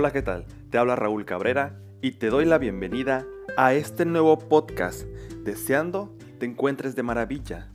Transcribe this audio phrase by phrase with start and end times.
[0.00, 0.46] Hola, ¿qué tal?
[0.70, 3.26] Te habla Raúl Cabrera y te doy la bienvenida
[3.58, 5.02] a este nuevo podcast,
[5.44, 7.68] deseando te encuentres de maravilla.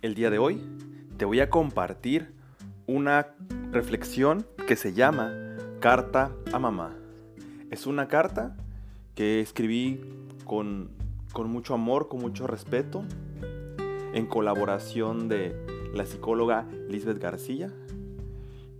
[0.00, 0.62] El día de hoy
[1.18, 2.32] te voy a compartir
[2.86, 3.34] una
[3.72, 5.34] reflexión que se llama
[5.80, 6.96] Carta a Mamá.
[7.70, 8.56] Es una carta
[9.14, 10.00] que escribí
[10.46, 10.88] con,
[11.34, 13.04] con mucho amor, con mucho respeto,
[14.14, 15.54] en colaboración de
[15.92, 17.70] la psicóloga Lisbeth García.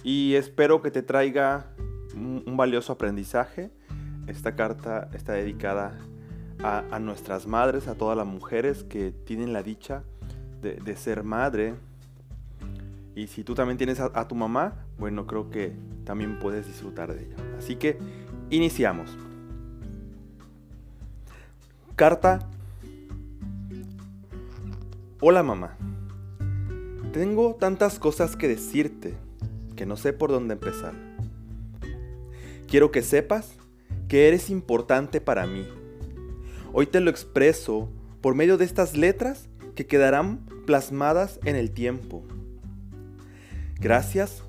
[0.03, 1.75] Y espero que te traiga
[2.15, 3.71] un, valioso aprendizaje.
[4.27, 5.99] Esta carta está dedicada
[6.63, 10.03] a, nuestras madres, a todas las mujeres que tienen la dicha
[10.61, 11.75] de, ser madre.
[13.15, 15.73] Y si tú también tienes a, a, tu mamá, bueno, creo que
[16.05, 17.37] también puedes disfrutar de ella.
[17.59, 17.99] Así que
[18.51, 19.17] iniciamos.
[21.97, 22.49] Carta.
[25.21, 25.77] Hola mamá.
[27.13, 29.15] Tengo tantas cosas que decirte
[29.77, 31.10] que no sé por dónde empezar.
[32.71, 33.57] Quiero que sepas
[34.07, 35.67] que eres importante para mí.
[36.73, 37.91] Hoy te lo expreso
[38.21, 42.23] por medio de estas letras que quedarán plasmadas en el tiempo.
[43.81, 44.45] Gracias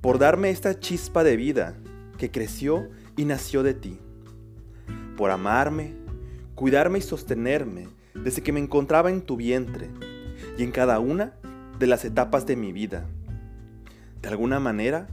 [0.00, 1.74] por darme esta chispa de vida
[2.16, 3.98] que creció y nació de ti.
[5.18, 5.92] Por amarme,
[6.54, 9.90] cuidarme y sostenerme desde que me encontraba en tu vientre
[10.56, 11.34] y en cada una
[11.78, 13.04] de las etapas de mi vida.
[14.22, 15.08] De alguna manera,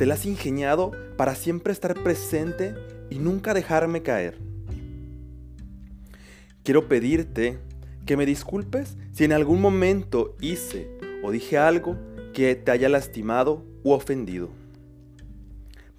[0.00, 2.74] te la has ingeniado para siempre estar presente
[3.10, 4.38] y nunca dejarme caer.
[6.62, 7.58] Quiero pedirte
[8.06, 10.88] que me disculpes si en algún momento hice
[11.22, 11.98] o dije algo
[12.32, 14.48] que te haya lastimado u ofendido.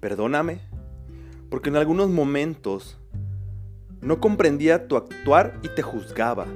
[0.00, 0.62] Perdóname,
[1.48, 2.98] porque en algunos momentos
[4.00, 6.48] no comprendía tu actuar y te juzgaba.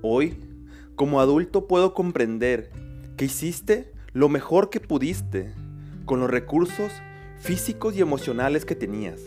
[0.00, 0.38] Hoy,
[0.96, 2.70] como adulto, puedo comprender
[3.18, 5.52] que hiciste lo mejor que pudiste
[6.10, 6.90] con los recursos
[7.38, 9.20] físicos y emocionales que tenías.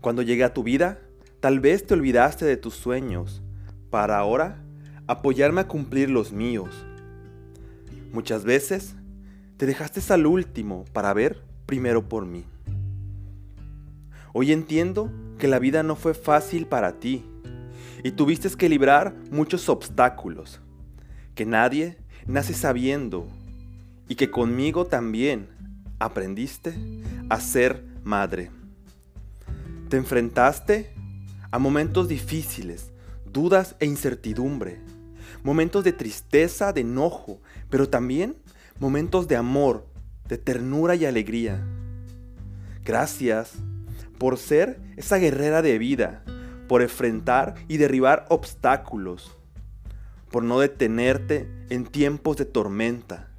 [0.00, 1.00] Cuando llegué a tu vida,
[1.40, 3.42] tal vez te olvidaste de tus sueños
[3.90, 4.62] para ahora
[5.08, 6.86] apoyarme a cumplir los míos.
[8.12, 8.94] Muchas veces
[9.56, 12.44] te dejaste al último para ver primero por mí.
[14.32, 15.10] Hoy entiendo
[15.40, 17.24] que la vida no fue fácil para ti
[18.04, 20.60] y tuviste que librar muchos obstáculos,
[21.34, 21.96] que nadie
[22.28, 23.26] nace sabiendo
[24.08, 25.48] y que conmigo también
[25.98, 26.74] aprendiste
[27.28, 28.50] a ser madre.
[29.88, 30.92] Te enfrentaste
[31.50, 32.90] a momentos difíciles,
[33.32, 34.80] dudas e incertidumbre,
[35.42, 37.40] momentos de tristeza, de enojo,
[37.70, 38.36] pero también
[38.78, 39.86] momentos de amor,
[40.28, 41.64] de ternura y alegría.
[42.84, 43.54] Gracias
[44.18, 46.24] por ser esa guerrera de vida,
[46.68, 49.36] por enfrentar y derribar obstáculos,
[50.30, 53.35] por no detenerte en tiempos de tormenta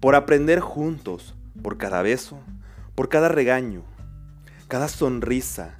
[0.00, 2.38] por aprender juntos, por cada beso,
[2.94, 3.82] por cada regaño,
[4.68, 5.76] cada sonrisa,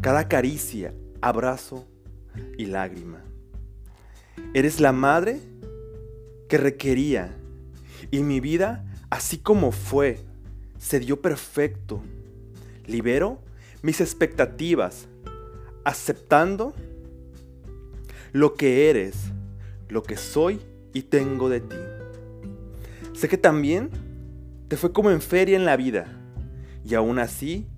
[0.00, 1.86] cada caricia, abrazo
[2.58, 3.22] y lágrima.
[4.54, 5.40] Eres la madre
[6.48, 7.36] que requería
[8.10, 10.20] y mi vida, así como fue,
[10.78, 12.02] se dio perfecto.
[12.86, 13.40] Libero
[13.82, 15.08] mis expectativas,
[15.84, 16.72] aceptando
[18.32, 19.14] lo que eres,
[19.88, 20.60] lo que soy
[20.94, 21.76] y tengo de ti.
[23.14, 23.90] Sé que también
[24.66, 26.06] te fue como en feria en la vida
[26.84, 27.68] y aún así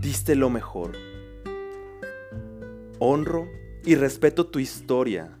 [0.00, 0.92] diste lo mejor.
[2.98, 3.48] Honro
[3.84, 5.38] y respeto tu historia.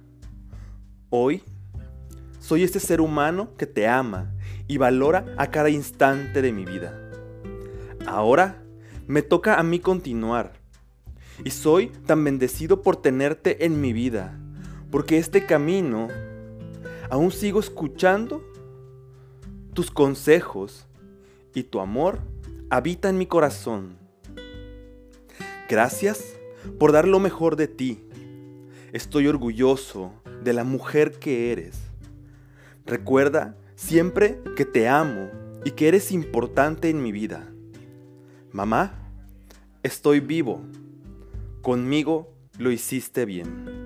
[1.10, 1.42] Hoy
[2.38, 4.32] soy este ser humano que te ama
[4.68, 7.10] y valora a cada instante de mi vida.
[8.06, 8.62] Ahora
[9.08, 10.52] me toca a mí continuar.
[11.44, 14.38] Y soy tan bendecido por tenerte en mi vida,
[14.92, 16.06] porque este camino
[17.10, 18.53] aún sigo escuchando
[19.74, 20.86] tus consejos
[21.52, 22.20] y tu amor
[22.70, 23.96] habita en mi corazón.
[25.68, 26.36] Gracias
[26.78, 28.04] por dar lo mejor de ti.
[28.92, 30.12] Estoy orgulloso
[30.42, 31.76] de la mujer que eres.
[32.86, 35.28] Recuerda siempre que te amo
[35.64, 37.50] y que eres importante en mi vida.
[38.52, 38.94] Mamá,
[39.82, 40.62] estoy vivo.
[41.62, 43.83] Conmigo lo hiciste bien.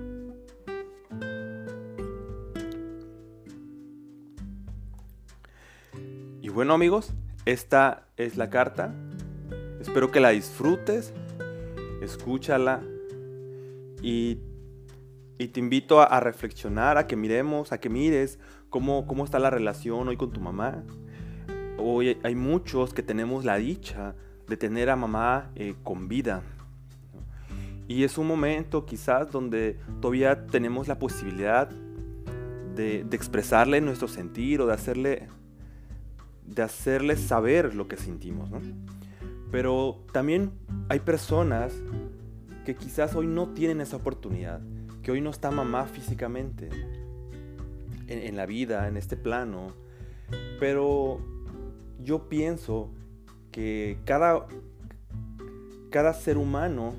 [6.49, 7.13] Y bueno amigos,
[7.45, 8.91] esta es la carta.
[9.79, 11.13] Espero que la disfrutes,
[12.01, 12.81] escúchala
[14.01, 14.39] y,
[15.37, 18.39] te invito a, reflexionar, a que miremos, a que mires
[18.71, 20.83] cómo, cómo está la relación hoy con tu mamá.
[21.77, 24.15] Hoy hay muchos que tenemos la dicha
[24.47, 26.41] de tener a mamá eh, con vida.
[27.87, 34.61] Y es un momento quizás donde todavía tenemos la posibilidad de, de expresarle nuestro sentir
[34.61, 35.27] o de hacerle
[36.49, 38.59] de hacerles saber lo que sentimos, ¿no?
[39.51, 40.51] Pero también
[40.89, 41.73] hay personas
[42.65, 44.61] que quizás hoy no tienen esa oportunidad,
[45.01, 46.69] que hoy no está mamá físicamente
[48.07, 49.73] en, la vida, en este plano,
[50.59, 51.19] pero
[52.03, 52.91] yo pienso
[53.51, 54.45] que cada,
[55.89, 56.95] cada ser humano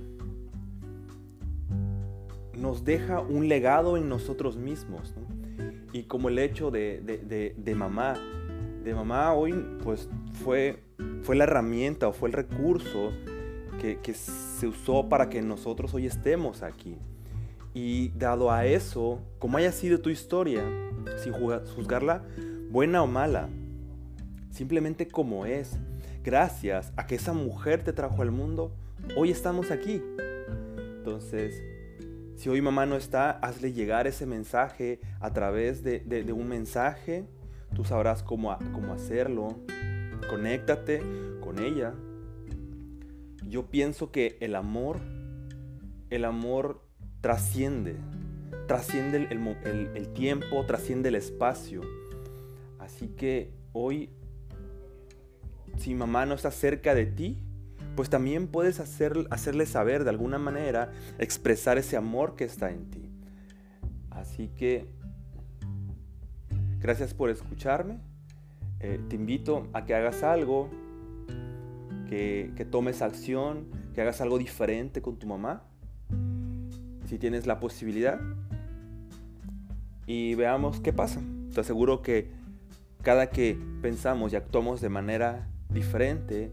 [2.57, 5.15] nos deja un legado en nosotros mismos.
[5.93, 7.01] Y como el hecho de,
[7.57, 8.15] de, mamá,
[8.83, 10.09] de mamá hoy pues
[10.45, 10.83] fue,
[11.23, 13.13] fue la herramienta o fue el recurso
[13.81, 16.97] que, que se usó para que nosotros hoy estemos aquí.
[17.73, 20.63] Y dado a eso, como haya sido tu historia,
[21.17, 22.25] sin juzgarla
[22.71, 23.49] buena o mala,
[24.51, 25.77] simplemente como es,
[26.25, 28.73] gracias a que esa mujer te trajo al mundo,
[29.17, 30.03] hoy estamos aquí.
[30.99, 31.63] Entonces,
[32.37, 37.27] si hoy mamá no está, hazle llegar ese mensaje a través de, un mensaje.
[37.75, 39.57] Tú sabrás cómo, cómo hacerlo.
[40.29, 41.03] Conéctate
[41.41, 41.95] con ella.
[43.47, 45.01] Yo pienso que el amor,
[46.11, 46.83] el amor
[47.21, 47.97] trasciende.
[48.67, 51.81] Trasciende el tiempo, trasciende el espacio.
[52.79, 54.11] Así que hoy
[55.81, 57.39] si mamá no está cerca de ti,
[57.97, 62.91] pues también puedes hacer, hacerle saber de alguna manera, expresar ese amor que está en
[62.91, 63.09] ti.
[64.11, 64.87] Así que,
[66.81, 67.99] gracias por escucharme.
[68.81, 70.71] Eh, te invito a que hagas algo,
[72.09, 75.63] que, que tomes acción, que hagas algo diferente con tu mamá,
[77.07, 78.19] si tienes la posibilidad.
[80.07, 81.21] Y veamos qué pasa.
[81.55, 82.31] Te aseguro que
[83.03, 86.51] cada que pensamos y actuamos de manera diferente,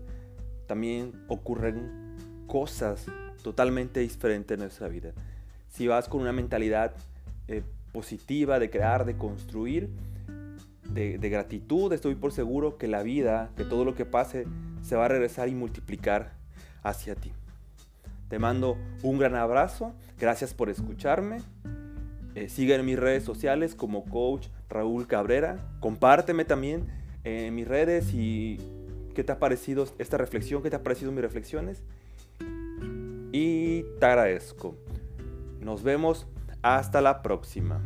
[0.67, 2.15] también ocurren
[2.47, 3.05] cosas
[3.41, 5.11] totalmente diferentes en nuestra vida.
[5.69, 6.93] Si vas con una mentalidad
[7.47, 9.89] eh, positiva de crear, de construir,
[10.89, 14.45] de, gratitud, estoy por seguro que la vida, que todo lo que pase,
[14.81, 16.33] se va a regresar y multiplicar
[16.83, 17.31] hacia ti.
[18.29, 21.39] Te mando un gran abrazo, gracias por escucharme.
[22.35, 25.57] Eh, sigue en mis redes sociales como coach Raúl Cabrera.
[25.79, 26.87] Compárteme también
[27.23, 28.57] en mis redes y
[29.15, 31.83] qué te ha parecido esta reflexión, qué te ha parecido mis reflexiones.
[33.31, 34.75] Y te agradezco.
[35.59, 36.27] Nos vemos
[36.61, 37.81] hasta la próxima.